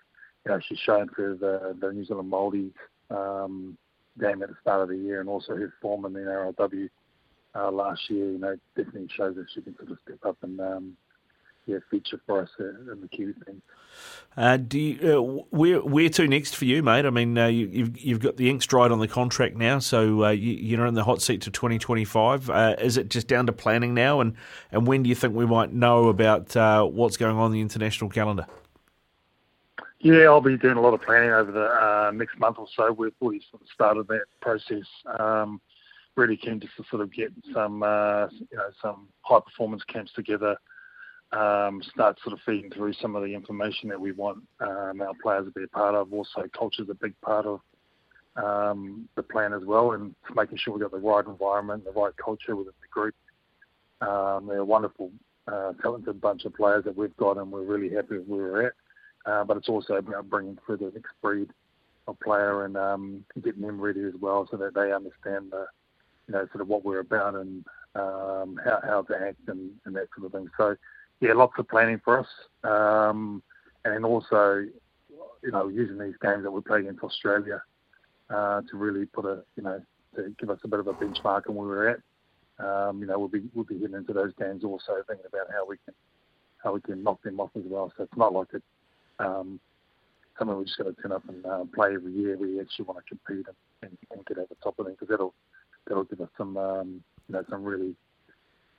you 0.45 0.53
know, 0.53 0.61
she's 0.67 0.79
shown 0.79 1.09
through 1.15 1.39
the 1.39 1.77
the 1.81 1.93
New 1.93 2.05
Zealand 2.05 2.33
Māoris 2.33 2.73
um, 3.11 3.77
game 4.19 4.43
at 4.43 4.49
the 4.49 4.57
start 4.61 4.83
of 4.83 4.89
the 4.89 4.97
year, 4.97 5.21
and 5.21 5.29
also 5.29 5.55
her 5.55 5.73
form 5.81 6.05
in 6.05 6.13
the 6.13 6.21
NRLW 6.21 6.89
uh, 7.55 7.71
last 7.71 8.09
year, 8.09 8.31
you 8.31 8.39
know, 8.39 8.57
definitely 8.77 9.09
shows 9.15 9.37
that 9.37 9.47
she 9.55 9.61
can 9.61 9.77
sort 9.77 9.91
of 9.91 9.99
step 10.05 10.25
up 10.25 10.37
and 10.43 10.61
um, 10.61 10.97
yeah, 11.67 11.79
feature 11.91 12.21
for 12.27 12.43
us 12.43 12.49
uh, 12.59 12.93
in 12.93 13.01
the 13.01 13.09
Kiwi 13.09 13.35
team. 13.47 13.63
Uh, 14.37 14.57
do 14.57 14.79
you, 14.79 15.19
uh, 15.19 15.43
where 15.51 15.81
where 15.81 16.09
to 16.09 16.27
next 16.27 16.57
for 16.57 16.65
you, 16.65 16.83
mate? 16.83 17.05
I 17.05 17.11
mean, 17.11 17.37
uh, 17.37 17.47
you, 17.47 17.67
have 17.67 17.75
you've, 17.75 17.99
you've 17.99 18.21
got 18.21 18.37
the 18.37 18.49
ink 18.49 18.63
dried 18.67 18.93
on 18.93 18.99
the 18.99 19.09
contract 19.09 19.57
now, 19.57 19.79
so 19.79 20.25
uh, 20.25 20.31
you, 20.31 20.81
are 20.81 20.87
in 20.87 20.95
the 20.95 21.05
hot 21.05 21.23
seat 21.23 21.43
to 21.43 21.51
2025. 21.51 22.51
Uh, 22.51 22.77
is 22.79 22.97
it 22.97 23.09
just 23.09 23.27
down 23.27 23.47
to 23.47 23.53
planning 23.53 23.95
now, 23.95 24.21
and, 24.21 24.35
and 24.73 24.87
when 24.87 25.03
do 25.03 25.09
you 25.09 25.15
think 25.15 25.35
we 25.35 25.47
might 25.47 25.73
know 25.73 26.09
about 26.09 26.57
uh, 26.57 26.85
what's 26.85 27.17
going 27.17 27.37
on 27.37 27.47
in 27.47 27.53
the 27.53 27.61
international 27.61 28.11
calendar? 28.11 28.47
Yeah, 29.99 30.25
I'll 30.25 30.41
be 30.41 30.57
doing 30.57 30.79
a 30.79 30.81
lot 30.81 30.95
of 30.95 31.03
planning 31.03 31.31
over 31.31 31.53
the 31.53 32.11
next 32.17 32.39
month 32.39 32.59
or 32.59 32.67
so. 32.75 32.91
We've 32.93 33.13
already 33.21 33.43
sort 33.51 33.63
of 33.63 33.69
started 33.75 34.09
that 34.09 34.25
process. 34.41 34.87
Um, 35.19 35.61
really 36.17 36.37
keen 36.37 36.61
just 36.61 36.77
to 36.77 36.85
sort 36.91 37.03
of 37.03 37.13
get 37.13 37.33
some 37.55 37.83
uh, 37.83 38.27
you 38.29 38.57
know 38.57 38.71
some 38.83 39.09
high 39.23 39.41
performance 39.41 39.83
camps 39.85 40.13
together. 40.15 40.57
Um, 41.33 41.81
start 41.95 42.19
sort 42.25 42.33
of 42.33 42.41
feeding 42.45 42.73
through 42.73 42.93
some 42.95 43.15
of 43.15 43.23
the 43.23 43.33
information 43.33 43.89
that 43.91 44.01
we 44.01 44.11
want 44.11 44.39
um, 44.59 45.01
our 45.01 45.15
players 45.23 45.45
to 45.45 45.53
be 45.53 45.63
a 45.63 45.69
part 45.69 45.95
of. 45.95 46.13
Also, 46.13 46.45
culture 46.59 46.83
is 46.83 46.89
a 46.89 46.95
big 46.95 47.15
part 47.21 47.47
of 47.47 47.61
um, 48.37 49.09
the 49.15 49.23
plan 49.23 49.53
as 49.53 49.65
well, 49.65 49.93
and 49.93 50.15
making 50.35 50.59
sure 50.59 50.75
we've 50.75 50.83
got 50.83 50.91
the 50.91 50.99
right 50.99 51.25
environment, 51.25 51.85
the 51.85 51.93
right 51.93 52.13
culture 52.17 52.57
within 52.57 52.73
the 52.81 52.89
group. 52.91 53.15
Um, 54.01 54.47
they're 54.47 54.59
a 54.59 54.65
wonderful, 54.65 55.13
uh, 55.47 55.73
talented 55.83 56.21
bunch 56.21 56.45
of 56.45 56.55
players 56.55 56.85
that 56.85 56.97
we've 56.97 57.17
got, 57.17 57.37
and 57.37 57.51
we're 57.53 57.63
really 57.63 57.95
happy 57.95 58.19
with 58.19 58.27
where 58.27 58.39
we're 58.41 58.67
at. 58.67 58.73
Uh, 59.27 59.45
but 59.45 59.57
it's 59.57 59.69
also 59.69 59.95
about 59.95 60.31
bringing 60.31 60.59
through 60.65 60.79
the 60.79 60.91
next 60.95 61.13
breed 61.23 61.51
of 62.09 62.19
player 62.21 62.65
and 62.65 62.77
um, 62.77 63.25
getting 63.45 63.63
them 63.63 63.81
ready 63.81 64.03
as 64.03 64.15
well, 64.21 64.49
so 64.51 64.57
that 64.57 64.75
they 64.75 64.93
understand 64.93 65.53
the 65.53 65.67
you 66.31 66.37
know, 66.37 66.47
sort 66.53 66.61
of 66.61 66.69
what 66.69 66.85
we're 66.85 67.01
about 67.01 67.35
and 67.35 67.65
um, 67.97 68.61
how, 68.65 68.79
how 68.85 69.03
to 69.03 69.17
act 69.17 69.49
and, 69.49 69.73
and 69.85 69.97
that 69.97 70.07
sort 70.15 70.27
of 70.27 70.33
thing. 70.33 70.49
So, 70.57 70.77
yeah, 71.21 71.33
lots 71.33 71.55
of 71.59 71.69
planning 71.69 72.01
for 72.05 72.21
us. 72.21 72.29
Um, 72.63 73.43
and 73.85 74.05
also, 74.05 74.65
you 75.43 75.51
know, 75.51 75.67
using 75.67 75.99
these 75.99 76.15
games 76.23 76.45
that 76.45 76.53
we're 76.53 76.61
playing 76.61 76.87
against 76.87 77.03
Australia 77.03 77.61
uh, 78.33 78.61
to 78.71 78.77
really 78.77 79.07
put 79.07 79.25
a, 79.25 79.43
you 79.57 79.65
know, 79.65 79.83
to 80.15 80.33
give 80.39 80.51
us 80.51 80.61
a 80.63 80.69
bit 80.69 80.79
of 80.79 80.87
a 80.87 80.93
benchmark 80.93 81.49
on 81.49 81.57
where 81.57 81.67
we're 81.67 81.89
at. 81.89 82.01
Um, 82.65 83.01
you 83.01 83.07
know, 83.07 83.19
we'll 83.19 83.29
be 83.29 83.43
we'll 83.53 83.65
be 83.65 83.79
getting 83.79 83.97
into 83.97 84.13
those 84.13 84.33
games 84.39 84.63
also, 84.63 85.03
thinking 85.09 85.27
about 85.27 85.51
how 85.51 85.67
we 85.67 85.79
can 85.85 85.95
how 86.63 86.75
we 86.75 86.81
can 86.81 87.03
knock 87.03 87.21
them 87.23 87.41
off 87.41 87.51
as 87.57 87.65
well. 87.67 87.93
So 87.97 88.05
it's 88.05 88.17
not 88.17 88.33
like 88.33 88.49
it 88.53 88.63
um, 89.19 89.59
something 90.39 90.57
we're 90.57 90.65
just 90.65 90.79
got 90.79 90.85
to 90.85 91.03
turn 91.03 91.13
up 91.13 91.27
and 91.29 91.45
uh, 91.45 91.65
play 91.75 91.95
every 91.95 92.13
year. 92.13 92.37
We 92.37 92.61
actually 92.61 92.85
want 92.85 92.99
to 92.99 93.17
compete 93.17 93.47
and, 93.49 93.57
and, 93.83 93.99
and 94.13 94.27
get 94.27 94.39
over 94.39 94.47
the 94.49 94.57
top 94.63 94.79
of 94.79 94.85
them 94.85 94.95
because 94.95 95.09
that'll 95.09 95.35
that'll 95.87 96.05
give 96.05 96.21
us 96.21 96.29
some 96.37 96.57
um, 96.57 97.03
you 97.29 97.35
know 97.35 97.45
some 97.51 97.65
really 97.65 97.95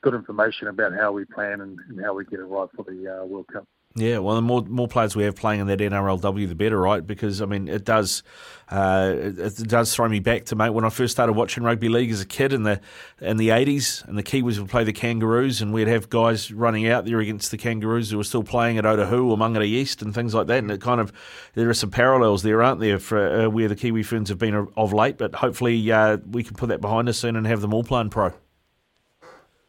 good 0.02 0.14
information 0.14 0.68
about 0.68 0.94
how 0.94 1.12
we 1.12 1.26
plan 1.26 1.62
and, 1.62 1.78
and 1.90 2.04
how 2.04 2.14
we 2.14 2.26
get 2.26 2.40
it 2.40 2.44
right 2.44 2.70
for 2.76 2.84
the 2.84 3.22
uh, 3.22 3.26
World 3.26 3.48
Cup. 3.52 3.68
Yeah, 3.94 4.20
well, 4.20 4.36
the 4.36 4.42
more 4.42 4.62
more 4.62 4.88
players 4.88 5.18
we 5.18 5.24
have 5.24 5.36
playing 5.36 5.60
in 5.60 5.68
that 5.68 5.80
NRLW, 5.80 6.48
the 6.48 6.56
better, 6.56 6.80
right? 6.80 7.06
Because 7.06 7.42
I 7.42 7.46
mean, 7.46 7.68
it 7.68 7.84
does 7.84 8.24
uh, 8.70 9.14
it, 9.18 9.38
it, 9.38 9.68
does 9.68 9.94
throw 9.94 10.08
me 10.08 10.22
back 10.22 10.46
to 10.46 10.56
mate 10.56 10.70
when 10.70 10.86
I 10.86 10.90
first 10.90 11.12
started 11.12 11.34
watching 11.34 11.64
rugby 11.64 11.90
league 11.90 12.10
as 12.10 12.22
a 12.22 12.26
kid 12.26 12.54
in 12.54 12.64
the 12.64 12.80
in 13.20 13.36
the 13.36 13.50
eighties, 13.50 14.02
and 14.08 14.18
the 14.18 14.24
Kiwis 14.24 14.60
would 14.60 14.70
play 14.70 14.86
the 14.86 14.94
Kangaroos, 14.94 15.62
and 15.62 15.74
we'd 15.74 15.90
have 15.90 16.10
guys 16.10 16.54
running 16.54 16.88
out 16.88 17.04
there 17.04 17.20
against 17.20 17.52
the 17.52 17.58
Kangaroos 17.58 18.12
who 18.12 18.18
were 18.18 18.24
still 18.24 18.44
playing 18.44 18.78
at 18.78 18.86
Otahuhu 18.86 19.30
or 19.30 19.38
Mangere 19.38 19.66
East 19.66 20.02
and 20.02 20.16
things 20.16 20.34
like 20.34 20.48
that. 20.48 20.60
And 20.60 20.72
it 20.72 20.80
kind 20.80 21.02
of 21.02 21.12
there 21.56 21.70
are 21.70 21.74
some 21.74 21.92
parallels 21.92 22.44
there, 22.44 22.64
aren't 22.64 22.80
there, 22.80 22.98
for 22.98 23.42
uh, 23.42 23.50
where 23.50 23.68
the 23.68 23.76
Kiwi 23.76 24.04
Ferns 24.04 24.30
have 24.30 24.38
been 24.38 24.70
of 24.78 24.94
late? 24.94 25.18
But 25.18 25.36
hopefully, 25.36 25.92
uh, 25.92 26.18
we 26.32 26.46
can 26.46 26.56
put 26.56 26.70
that 26.70 26.80
behind 26.80 27.10
us 27.10 27.18
soon 27.18 27.36
and 27.36 27.46
have 27.46 27.60
them 27.60 27.74
all 27.74 27.84
playing 27.84 28.10
pro. 28.10 28.32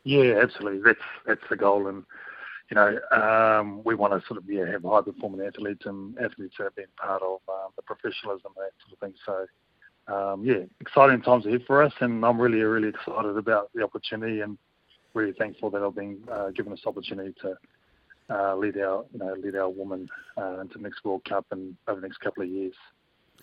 Yeah, 0.04 0.38
absolutely. 0.40 0.82
That's 0.84 1.04
that's 1.26 1.48
the 1.50 1.56
goal, 1.56 1.88
and 1.88 2.04
you 2.72 2.76
know, 2.76 2.98
um, 3.12 3.82
we 3.84 3.94
want 3.94 4.14
to 4.14 4.26
sort 4.26 4.38
of 4.38 4.48
yeah, 4.48 4.64
have 4.64 4.82
high 4.82 5.02
performing 5.02 5.46
athletes 5.46 5.82
and 5.84 6.16
athletes 6.18 6.54
that 6.56 6.64
have 6.64 6.74
been 6.74 6.86
part 6.96 7.20
of 7.20 7.40
um, 7.46 7.70
the 7.76 7.82
professionalism 7.82 8.50
and 8.56 8.64
that 8.64 8.72
sort 8.80 8.92
of 8.94 8.98
thing. 8.98 9.14
So, 9.26 10.14
um, 10.14 10.42
yeah, 10.42 10.64
exciting 10.80 11.20
times 11.20 11.44
ahead 11.44 11.64
for 11.66 11.82
us, 11.82 11.92
and 12.00 12.24
I'm 12.24 12.40
really, 12.40 12.62
really 12.62 12.88
excited 12.88 13.36
about 13.36 13.68
the 13.74 13.82
opportunity 13.82 14.40
and 14.40 14.56
really 15.12 15.34
thankful 15.34 15.68
that 15.68 15.82
I've 15.82 15.94
been 15.94 16.20
uh, 16.32 16.48
given 16.48 16.72
this 16.72 16.86
opportunity 16.86 17.34
to 17.42 17.56
uh, 18.34 18.56
lead 18.56 18.78
our, 18.78 19.04
you 19.12 19.18
know, 19.18 19.34
lead 19.34 19.54
our 19.54 19.68
women 19.68 20.08
uh, 20.38 20.60
into 20.60 20.78
the 20.78 20.84
next 20.84 21.04
World 21.04 21.26
Cup 21.28 21.44
and 21.50 21.76
over 21.88 22.00
the 22.00 22.06
next 22.06 22.20
couple 22.20 22.42
of 22.42 22.48
years. 22.48 22.72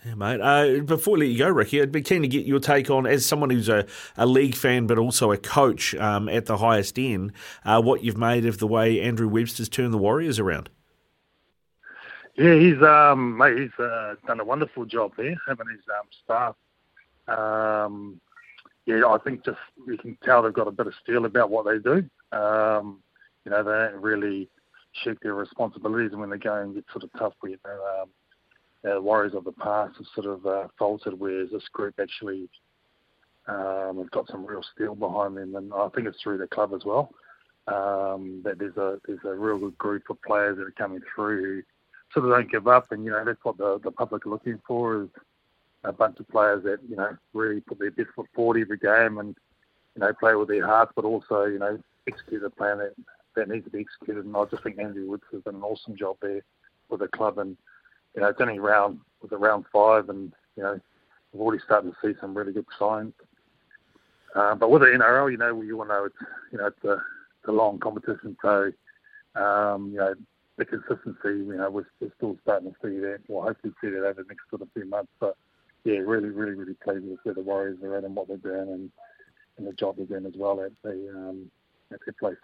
Yeah, 0.04 0.14
mate. 0.14 0.40
Uh, 0.40 0.80
before 0.82 1.14
we 1.14 1.20
let 1.20 1.28
you 1.28 1.38
go, 1.38 1.48
Ricky, 1.50 1.82
I'd 1.82 1.92
be 1.92 2.00
keen 2.00 2.22
to 2.22 2.28
get 2.28 2.46
your 2.46 2.58
take 2.58 2.88
on, 2.88 3.06
as 3.06 3.26
someone 3.26 3.50
who's 3.50 3.68
a, 3.68 3.86
a 4.16 4.24
league 4.24 4.54
fan 4.54 4.86
but 4.86 4.96
also 4.96 5.30
a 5.30 5.36
coach 5.36 5.94
um, 5.96 6.28
at 6.28 6.46
the 6.46 6.56
highest 6.56 6.98
end, 6.98 7.32
uh, 7.66 7.82
what 7.82 8.02
you've 8.02 8.16
made 8.16 8.46
of 8.46 8.58
the 8.58 8.66
way 8.66 8.98
Andrew 9.00 9.28
Webster's 9.28 9.68
turned 9.68 9.92
the 9.92 9.98
Warriors 9.98 10.38
around. 10.38 10.70
Yeah, 12.34 12.54
he's 12.54 12.80
um, 12.82 13.36
mate. 13.36 13.58
He's 13.58 13.84
uh, 13.84 14.14
done 14.26 14.40
a 14.40 14.44
wonderful 14.44 14.86
job 14.86 15.12
there, 15.18 15.34
having 15.46 15.66
his 15.68 15.82
um, 15.98 16.06
staff. 16.24 16.56
Um, 17.28 18.20
yeah, 18.86 19.04
I 19.06 19.18
think 19.18 19.44
just 19.44 19.58
you 19.86 19.98
can 19.98 20.16
tell 20.24 20.42
they've 20.42 20.52
got 20.52 20.66
a 20.66 20.72
bit 20.72 20.86
of 20.86 20.94
steel 21.02 21.26
about 21.26 21.50
what 21.50 21.66
they 21.66 21.78
do. 21.78 22.08
Um, 22.32 23.02
you 23.44 23.50
know, 23.50 23.62
they 23.62 23.70
don't 23.70 24.00
really 24.00 24.48
shirk 24.92 25.20
their 25.20 25.34
responsibilities, 25.34 26.16
when 26.16 26.30
they 26.30 26.38
go 26.38 26.54
and 26.54 26.74
get 26.74 26.84
sort 26.90 27.04
of 27.04 27.10
tough, 27.18 27.34
you 27.44 27.58
know, 27.64 28.02
um, 28.02 28.08
uh, 28.84 29.00
Warriors 29.00 29.34
of 29.34 29.44
the 29.44 29.52
past 29.52 29.96
have 29.96 30.06
sort 30.14 30.26
of 30.26 30.46
uh, 30.46 30.68
faltered, 30.78 31.18
whereas 31.18 31.50
this 31.50 31.68
group 31.72 31.94
actually 32.00 32.48
um, 33.46 33.98
have 33.98 34.10
got 34.10 34.28
some 34.28 34.46
real 34.46 34.62
steel 34.74 34.94
behind 34.94 35.36
them, 35.36 35.54
and 35.56 35.72
I 35.72 35.88
think 35.94 36.06
it's 36.06 36.20
through 36.22 36.38
the 36.38 36.46
club 36.46 36.72
as 36.74 36.84
well. 36.84 37.10
Um, 37.66 38.40
that 38.44 38.58
there's 38.58 38.76
a 38.76 38.98
there's 39.06 39.20
a 39.24 39.34
real 39.34 39.58
good 39.58 39.78
group 39.78 40.04
of 40.10 40.20
players 40.22 40.56
that 40.56 40.66
are 40.66 40.72
coming 40.72 41.00
through 41.14 41.42
who 41.42 41.62
sort 42.12 42.26
of 42.26 42.32
don't 42.32 42.50
give 42.50 42.66
up, 42.66 42.90
and 42.90 43.04
you 43.04 43.10
know 43.10 43.24
that's 43.24 43.44
what 43.44 43.58
the 43.58 43.78
the 43.84 43.90
public 43.90 44.26
are 44.26 44.30
looking 44.30 44.60
for 44.66 45.02
is 45.02 45.08
a 45.84 45.92
bunch 45.92 46.18
of 46.18 46.28
players 46.28 46.62
that 46.64 46.78
you 46.88 46.96
know 46.96 47.16
really 47.32 47.60
put 47.60 47.78
their 47.78 47.90
best 47.90 48.08
foot 48.16 48.26
forward 48.34 48.60
every 48.60 48.78
game 48.78 49.18
and 49.18 49.36
you 49.94 50.00
know 50.00 50.12
play 50.18 50.34
with 50.34 50.48
their 50.48 50.66
hearts, 50.66 50.92
but 50.96 51.04
also 51.04 51.44
you 51.44 51.58
know 51.58 51.78
execute 52.08 52.42
the 52.42 52.50
plan 52.50 52.78
that 52.78 52.94
that 53.36 53.48
needs 53.48 53.64
to 53.64 53.70
be 53.70 53.80
executed. 53.80 54.24
And 54.24 54.36
I 54.36 54.44
just 54.46 54.62
think 54.62 54.78
Andrew 54.78 55.08
Woods 55.08 55.22
has 55.32 55.42
done 55.42 55.56
an 55.56 55.62
awesome 55.62 55.96
job 55.96 56.16
there 56.22 56.42
with 56.88 57.00
the 57.00 57.08
club 57.08 57.38
and 57.38 57.56
you 58.14 58.22
know, 58.22 58.28
it's 58.28 58.40
only 58.40 58.58
round 58.58 59.00
with 59.22 59.32
a 59.32 59.36
round 59.36 59.64
five, 59.72 60.08
and 60.08 60.32
you 60.56 60.62
know, 60.62 60.80
we're 61.32 61.44
already 61.44 61.62
starting 61.64 61.92
to 61.92 61.96
see 62.02 62.18
some 62.20 62.36
really 62.36 62.52
good 62.52 62.66
signs. 62.78 63.12
Uh, 64.34 64.54
but 64.54 64.70
with 64.70 64.82
the 64.82 64.88
NRL, 64.88 65.30
you 65.30 65.38
know, 65.38 65.60
you 65.60 65.76
to 65.90 65.94
know 65.94 66.04
it's 66.04 66.16
you 66.52 66.58
know 66.58 66.66
it's 66.66 66.84
a, 66.84 66.92
it's 66.92 67.48
a 67.48 67.52
long 67.52 67.78
competition, 67.78 68.36
so 68.42 68.72
um, 69.34 69.90
you 69.92 69.98
know 69.98 70.14
the 70.60 70.64
consistency, 70.66 71.18
you 71.24 71.56
know, 71.56 71.70
we're, 71.70 71.86
we're 72.00 72.12
still 72.18 72.36
starting 72.42 72.70
to 72.70 72.76
see 72.82 73.00
that. 73.00 73.20
We'll 73.28 73.42
hopefully 73.42 73.72
see 73.80 73.88
that 73.88 74.04
over 74.04 74.22
the 74.22 74.28
next 74.28 74.42
sort 74.50 74.60
of 74.62 74.68
few 74.74 74.84
months. 74.84 75.10
But 75.18 75.36
yeah, 75.84 75.96
really, 75.96 76.28
really, 76.28 76.52
really 76.52 76.74
pleased 76.74 77.06
with 77.06 77.18
where 77.24 77.34
the 77.34 77.40
Warriors 77.40 77.78
are 77.82 77.96
at 77.96 78.04
and 78.04 78.14
what 78.14 78.28
they're 78.28 78.36
doing 78.36 78.68
and, 78.68 78.90
and 79.56 79.66
the 79.66 79.72
job 79.72 79.96
they're 79.96 80.06
doing 80.06 80.26
as 80.26 80.34
well 80.36 80.60
at 80.60 80.72
the 80.82 81.10
um, 81.16 81.50
at 81.92 82.00
their 82.04 82.14
place. 82.20 82.36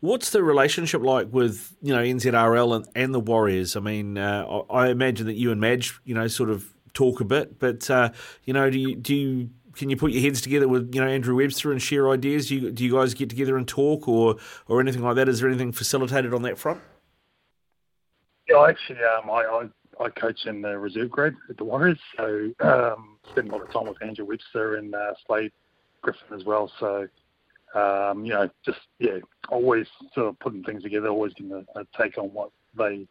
What's 0.00 0.30
the 0.30 0.42
relationship 0.42 1.02
like 1.02 1.28
with 1.32 1.74
you 1.82 1.92
know 1.92 2.02
NZRL 2.02 2.76
and, 2.76 2.88
and 2.94 3.14
the 3.14 3.20
Warriors? 3.20 3.74
I 3.76 3.80
mean, 3.80 4.16
uh, 4.16 4.62
I 4.70 4.88
imagine 4.88 5.26
that 5.26 5.34
you 5.34 5.50
and 5.50 5.60
Madge, 5.60 5.98
you 6.04 6.14
know, 6.14 6.28
sort 6.28 6.50
of 6.50 6.72
talk 6.94 7.20
a 7.20 7.24
bit, 7.24 7.58
but 7.58 7.90
uh, 7.90 8.10
you 8.44 8.52
know, 8.52 8.70
do 8.70 8.78
you 8.78 8.94
do 8.94 9.14
you 9.14 9.50
can 9.74 9.90
you 9.90 9.96
put 9.96 10.12
your 10.12 10.22
heads 10.22 10.40
together 10.40 10.68
with 10.68 10.94
you 10.94 11.00
know 11.00 11.08
Andrew 11.08 11.36
Webster 11.36 11.72
and 11.72 11.80
share 11.80 12.10
ideas? 12.10 12.48
Do 12.48 12.56
you, 12.56 12.70
do 12.70 12.84
you 12.84 12.92
guys 12.92 13.14
get 13.14 13.30
together 13.30 13.56
and 13.56 13.66
talk 13.66 14.08
or 14.08 14.36
or 14.66 14.80
anything 14.80 15.02
like 15.02 15.16
that? 15.16 15.28
Is 15.28 15.40
there 15.40 15.48
anything 15.48 15.72
facilitated 15.72 16.34
on 16.34 16.42
that 16.42 16.58
front? 16.58 16.80
Yeah, 18.48 18.66
actually, 18.66 18.98
um, 19.02 19.30
I, 19.30 19.68
I, 20.00 20.04
I 20.04 20.08
coach 20.10 20.46
in 20.46 20.62
the 20.62 20.78
reserve 20.78 21.10
grade 21.10 21.34
at 21.50 21.58
the 21.58 21.64
Warriors, 21.64 21.98
so 22.16 22.50
um, 22.60 23.18
spend 23.30 23.48
a 23.48 23.52
lot 23.52 23.62
of 23.62 23.72
time 23.72 23.86
with 23.86 24.02
Andrew 24.02 24.24
Webster 24.24 24.76
and 24.76 24.94
uh, 24.94 25.12
Slade 25.26 25.52
Griffin 26.00 26.34
as 26.34 26.44
well. 26.44 26.70
So 26.80 27.08
um, 27.74 28.24
you 28.24 28.32
know, 28.32 28.48
just 28.64 28.78
yeah, 28.98 29.18
always 29.48 29.86
sort 30.14 30.28
of 30.28 30.38
putting 30.38 30.62
things 30.64 30.82
together, 30.82 31.08
always 31.08 31.34
getting 31.34 31.52
a, 31.52 31.80
a 31.80 31.84
take 31.96 32.18
on 32.18 32.26
what 32.26 32.50
they 32.76 33.06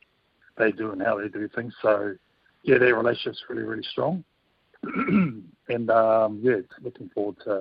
they 0.57 0.71
do 0.71 0.91
and 0.91 1.01
how 1.01 1.19
they 1.19 1.27
do 1.27 1.47
things. 1.55 1.73
So 1.81 2.15
yeah, 2.63 2.77
their 2.77 2.95
relationship's 2.95 3.43
really 3.49 3.63
really 3.63 3.85
strong, 3.91 4.23
and 4.83 5.89
um, 5.91 6.39
yeah, 6.41 6.57
looking 6.81 7.09
forward 7.09 7.37
to 7.45 7.59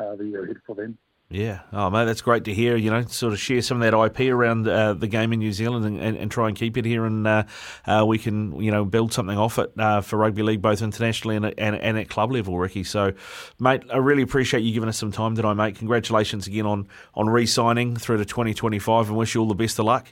uh, 0.00 0.16
the 0.16 0.24
year 0.24 0.44
ahead 0.44 0.56
for 0.66 0.74
them. 0.74 0.98
Yeah, 1.32 1.60
oh 1.72 1.90
mate, 1.90 2.06
that's 2.06 2.22
great 2.22 2.42
to 2.46 2.52
hear. 2.52 2.76
You 2.76 2.90
know, 2.90 3.02
sort 3.02 3.32
of 3.32 3.38
share 3.38 3.62
some 3.62 3.80
of 3.80 3.88
that 3.88 3.96
IP 3.96 4.32
around 4.32 4.66
uh, 4.66 4.94
the 4.94 5.06
game 5.06 5.32
in 5.32 5.38
New 5.38 5.52
Zealand 5.52 5.84
and, 5.84 6.00
and, 6.00 6.16
and, 6.16 6.28
try 6.28 6.48
and 6.48 6.56
keep 6.56 6.76
it 6.76 6.84
here, 6.84 7.06
and 7.06 7.24
uh, 7.24 7.44
uh, 7.86 8.04
we 8.04 8.18
can 8.18 8.60
you 8.60 8.72
know 8.72 8.84
build 8.84 9.12
something 9.12 9.38
off 9.38 9.56
it 9.60 9.72
uh, 9.78 10.00
for 10.00 10.16
rugby 10.16 10.42
league, 10.42 10.60
both 10.60 10.82
internationally 10.82 11.36
and, 11.36 11.54
and, 11.56 11.76
and 11.76 11.96
at 11.96 12.08
club 12.08 12.32
level, 12.32 12.58
Ricky. 12.58 12.82
So, 12.82 13.12
mate, 13.60 13.82
I 13.92 13.98
really 13.98 14.22
appreciate 14.22 14.64
you 14.64 14.72
giving 14.72 14.88
us 14.88 14.98
some 14.98 15.12
time 15.12 15.36
today, 15.36 15.54
mate. 15.54 15.76
Congratulations 15.76 16.48
again 16.48 16.66
on 16.66 16.88
on 17.14 17.30
re-signing 17.30 17.94
through 17.94 18.16
to 18.16 18.24
2025, 18.24 19.06
and 19.06 19.16
wish 19.16 19.36
you 19.36 19.40
all 19.40 19.46
the 19.46 19.54
best 19.54 19.78
of 19.78 19.84
luck. 19.84 20.08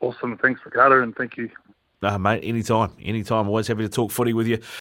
Awesome, 0.00 0.36
thanks, 0.36 0.60
Ricardo, 0.66 1.02
and 1.02 1.16
thank 1.16 1.38
you 1.38 1.48
uh, 2.02 2.18
mate, 2.18 2.44
anytime, 2.44 2.92
anytime. 3.02 3.48
Always 3.48 3.66
happy 3.66 3.82
to 3.82 3.88
talk 3.88 4.10
footy 4.10 4.32
with 4.32 4.46
you. 4.46 4.58